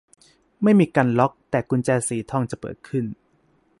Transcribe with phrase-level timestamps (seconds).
[0.63, 3.05] ไม่มีการล็อค แต่กุญแจสีทองจะเปิดขึ้น